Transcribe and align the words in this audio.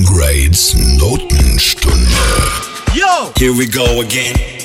Grades 0.00 0.74
Notenstunde. 0.96 2.08
Yo! 2.94 3.32
Here 3.36 3.52
we 3.52 3.66
go 3.66 4.00
again. 4.00 4.61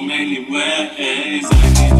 many 0.00 0.40
ways. 0.48 1.44
Eh? 1.52 1.99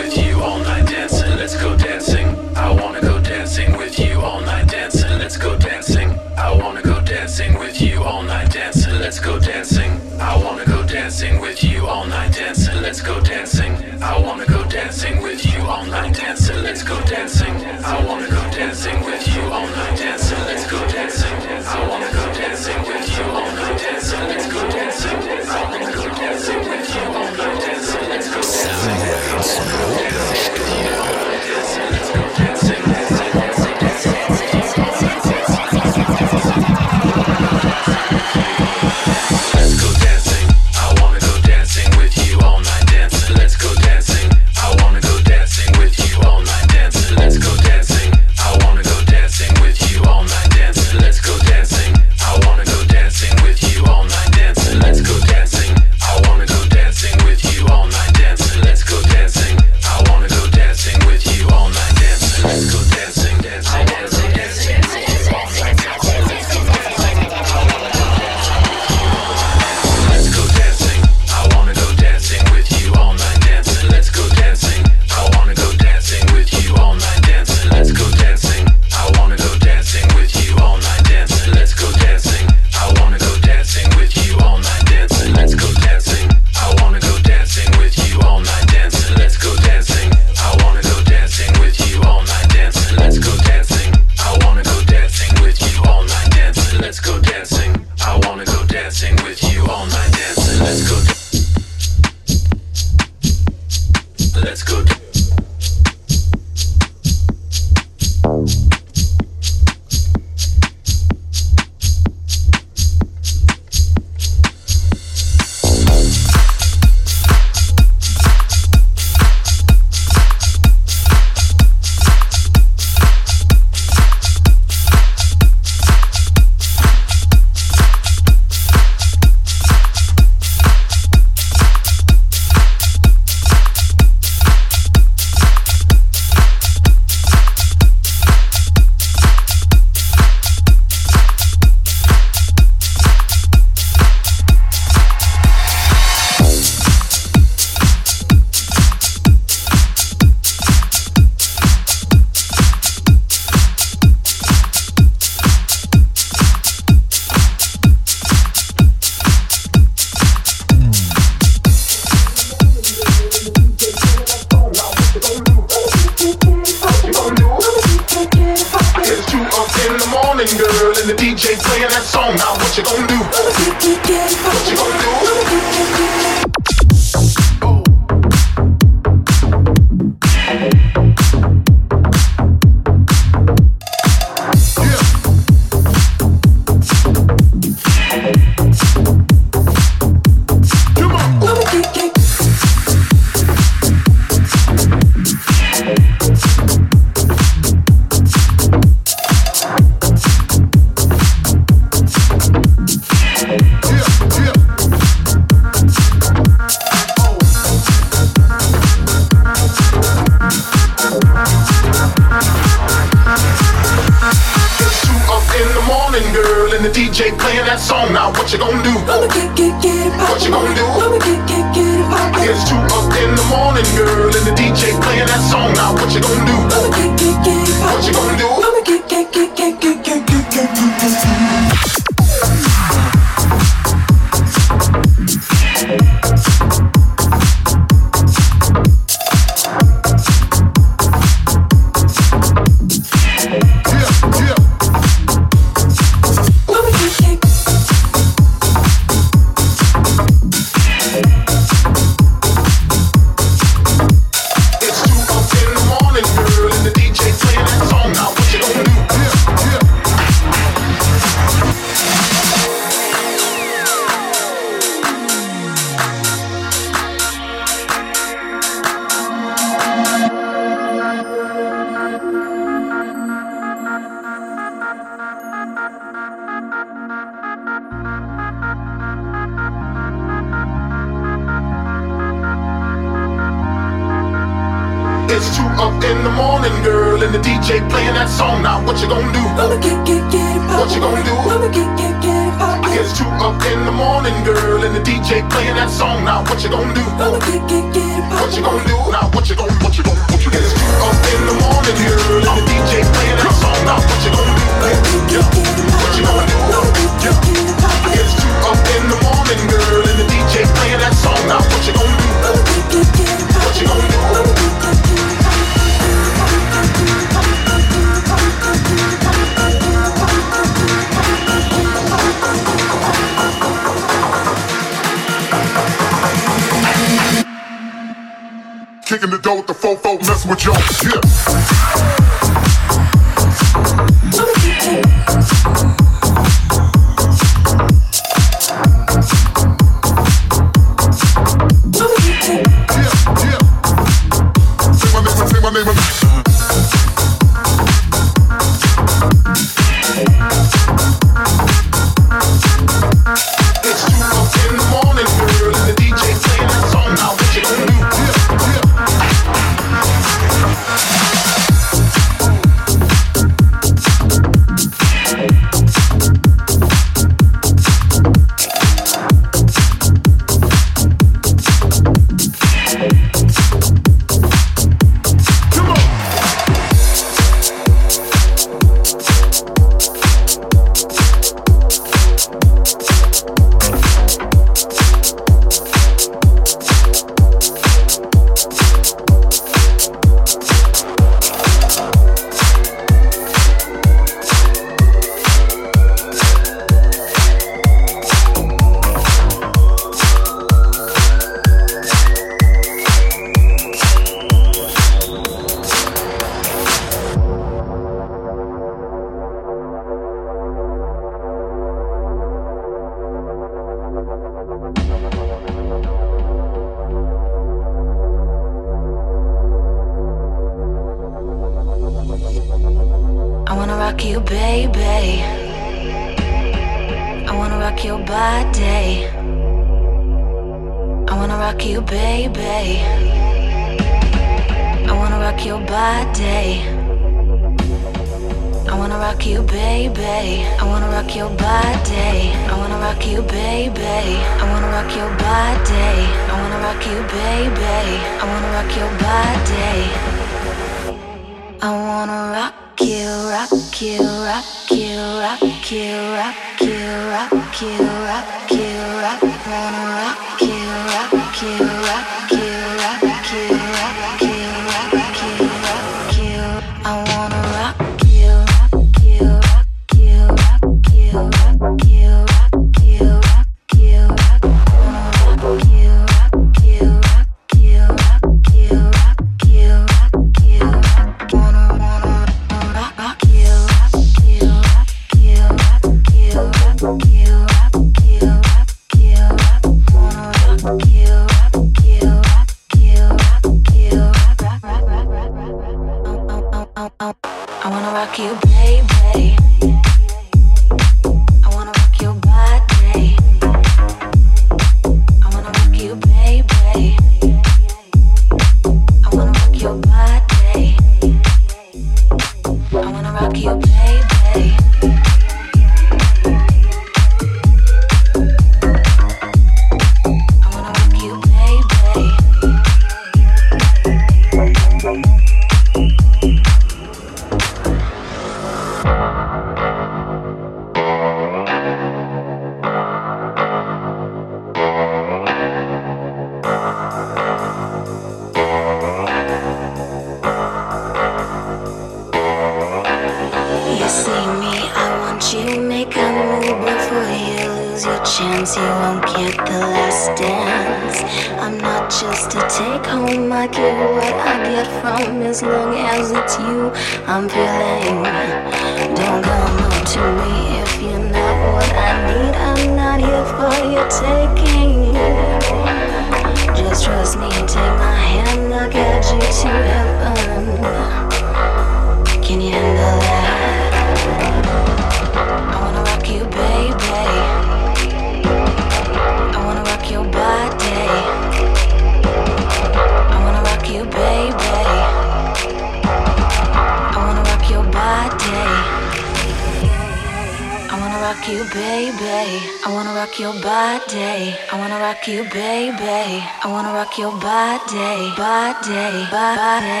rock 593.20 593.38
your 593.38 593.52
body. 593.60 594.54
I 594.72 594.78
wanna 594.78 594.98
rock 594.98 595.28
you, 595.28 595.44
baby. 595.44 596.42
I 596.64 596.66
wanna 596.66 596.92
rock 596.94 597.18
your 597.18 597.32
body, 597.32 598.32
body, 598.34 599.26
body. 599.28 600.00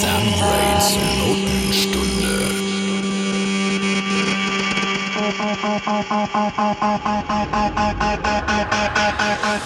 Soundwaves 0.00 0.88
Notenstunde. 1.18 2.34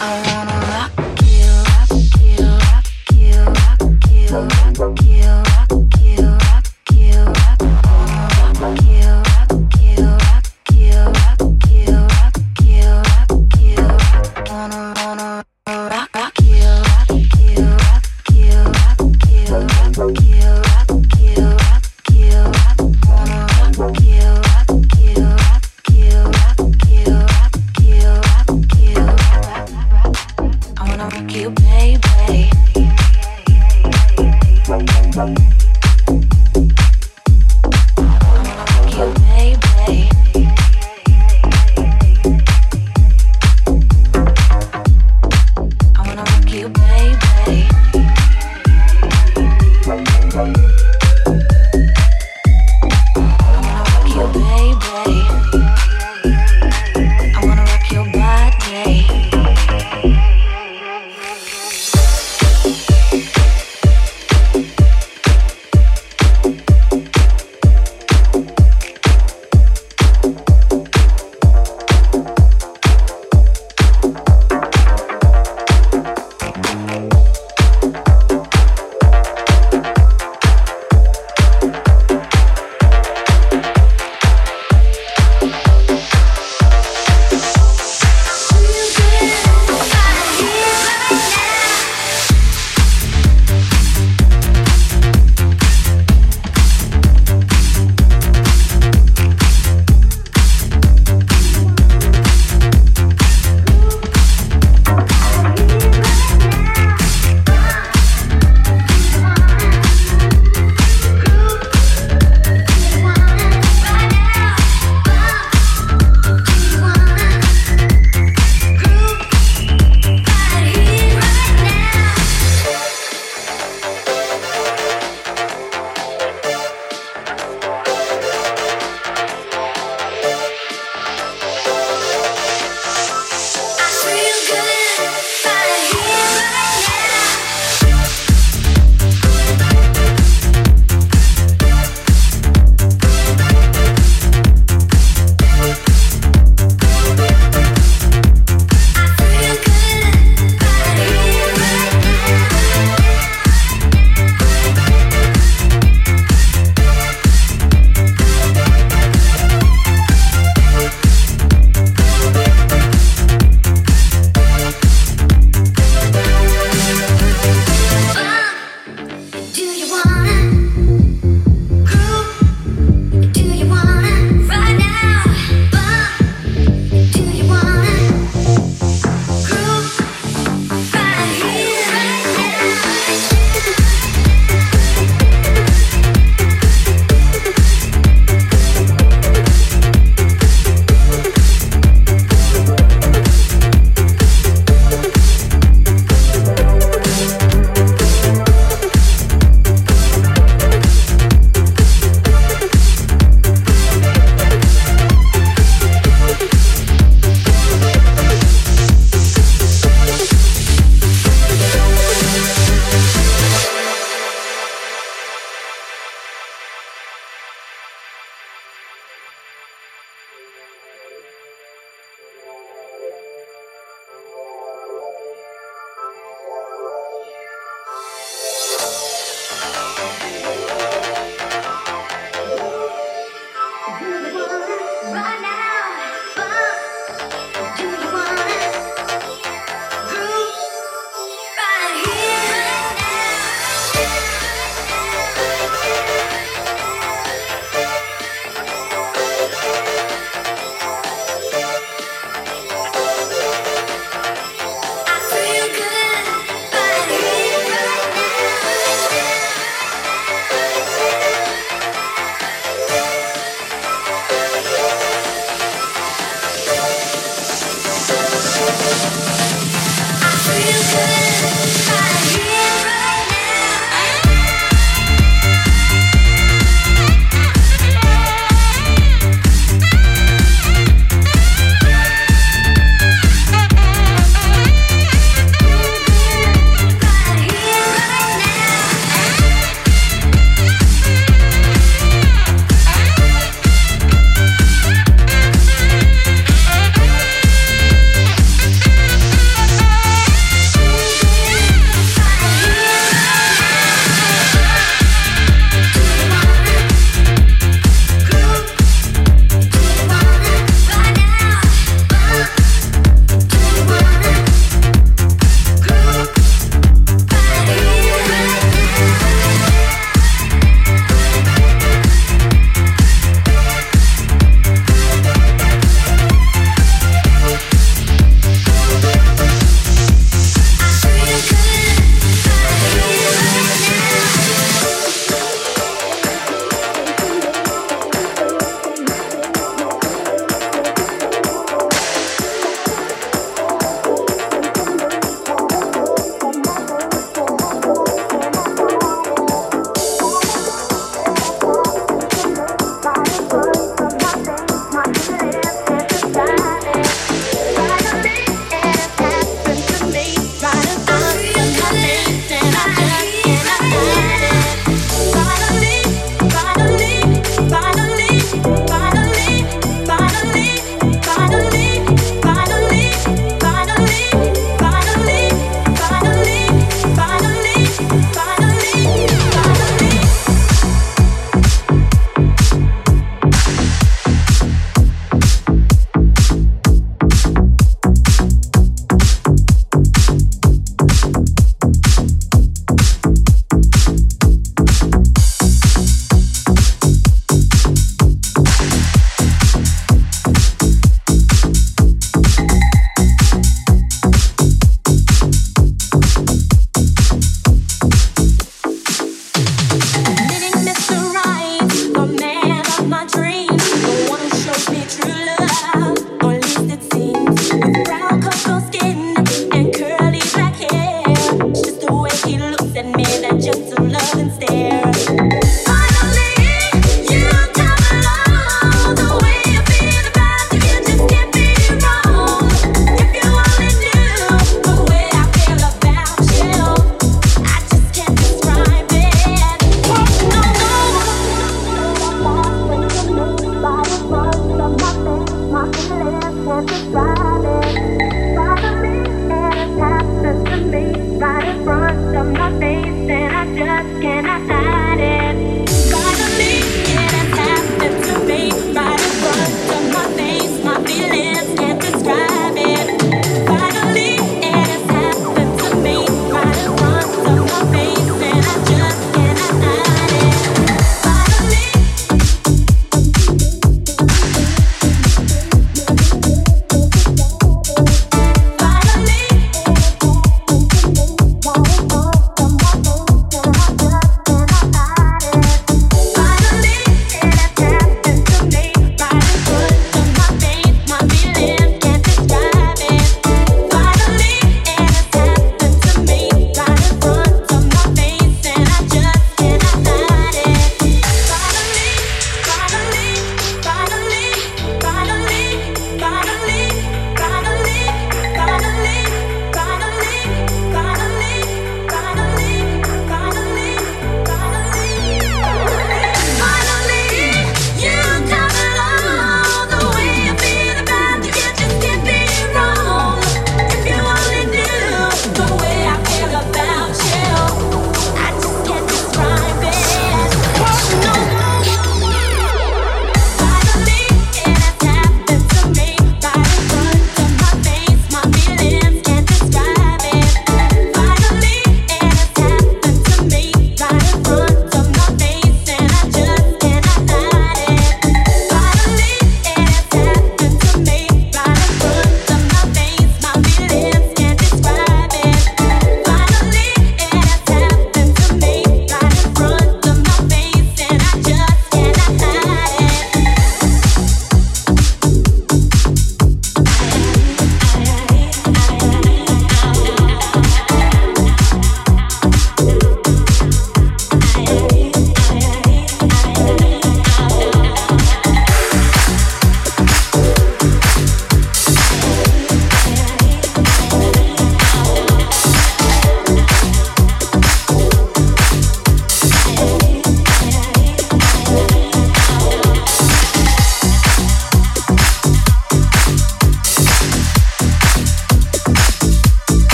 I 0.00 0.47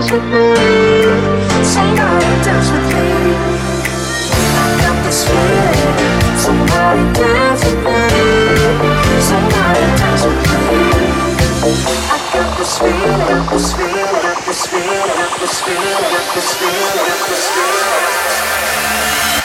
dance 0.00 0.12
with 0.12 0.24
me. 0.24 0.54
Somebody 1.62 2.24
dance 2.42 2.70
with 2.72 2.88
me. 2.88 3.36
I 4.56 4.76
got 4.80 4.96
this 5.04 5.20
feeling. 5.28 6.38
Somebody 6.38 7.04
dance 7.12 7.64
with 7.64 7.84
me. 7.84 7.98
Somebody 9.20 9.84
dance 10.00 10.24
with 10.24 10.40
me. 10.48 10.80
I 12.08 12.18
got 12.32 12.48
this 12.56 12.78
feeling. 12.78 13.44
This 13.50 13.74
feeling. 13.74 14.22
Got 14.24 14.38
this 14.46 14.66
feeling. 14.66 15.10
This 15.38 15.60
feeling. 15.60 16.04
Got 16.08 16.34
this 16.34 16.50
feeling. 16.56 17.20
This 17.28 17.46
feeling. 17.52 19.39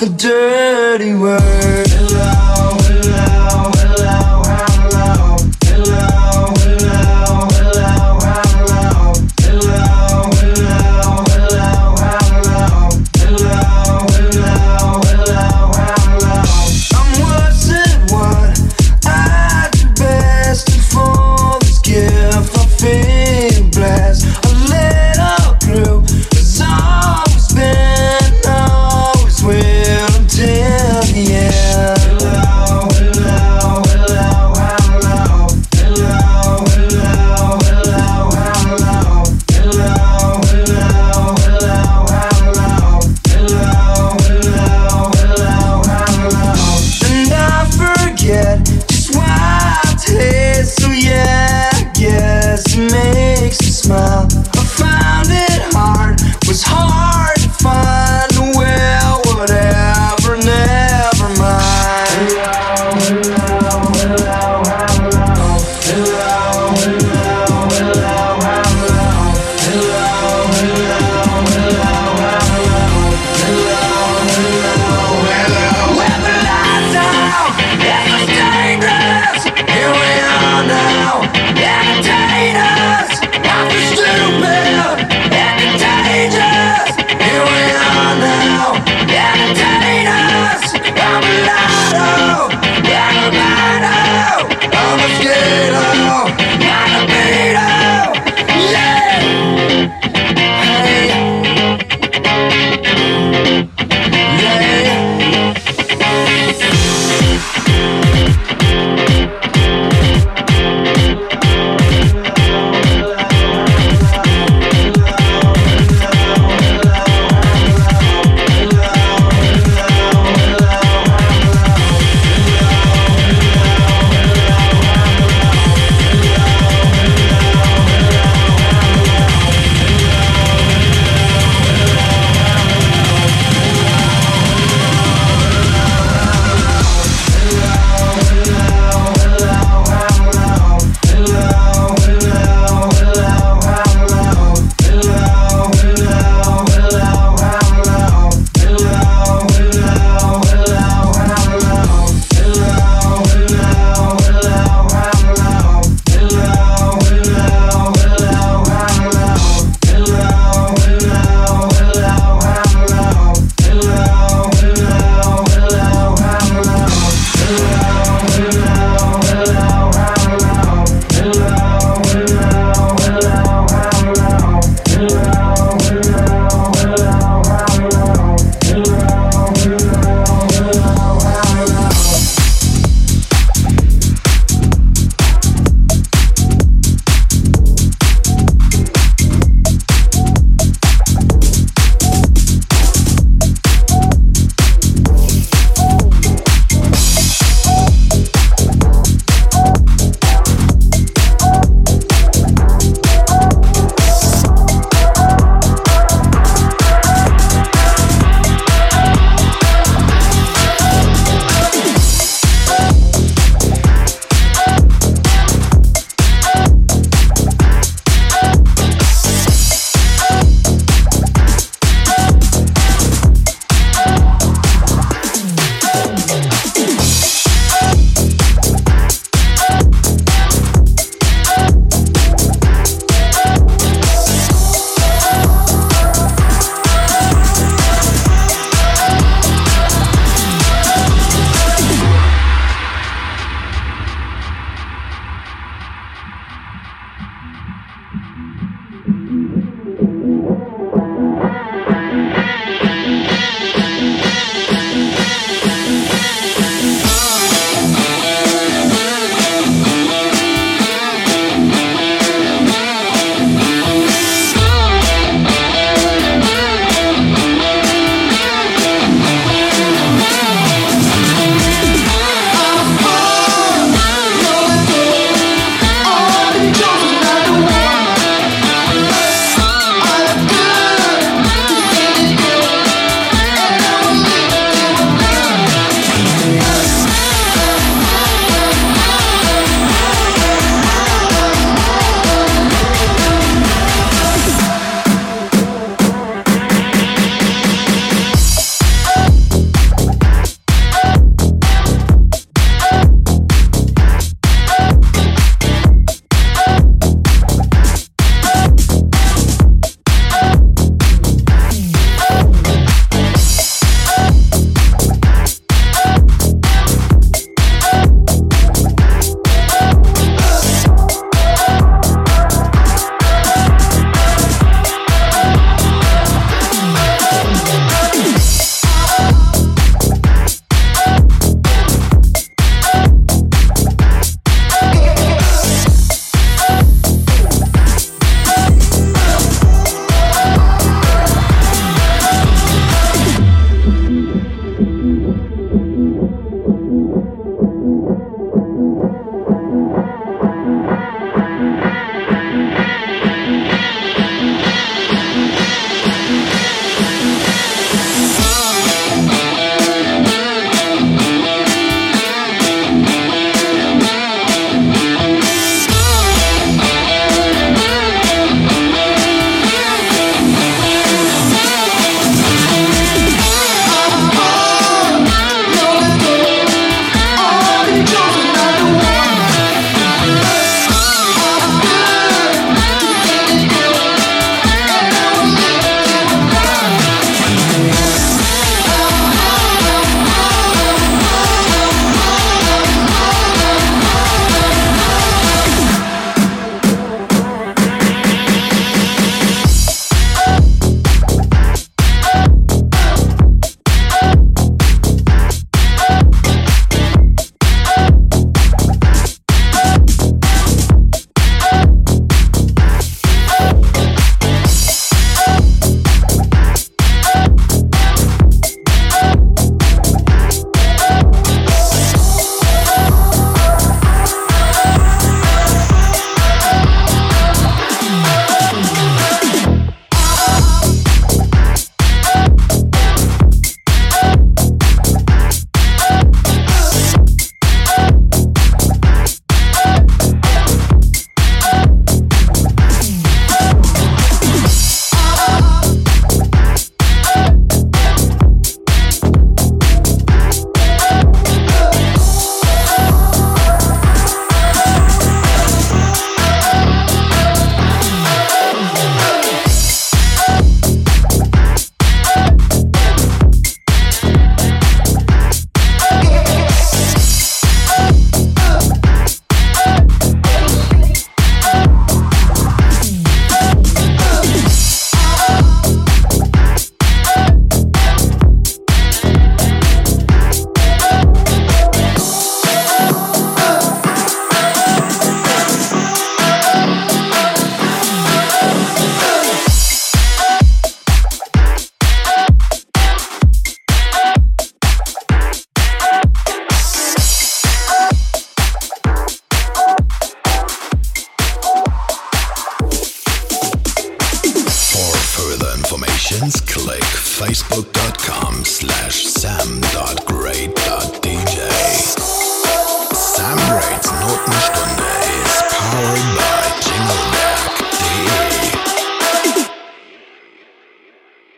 dirt. 0.00 0.53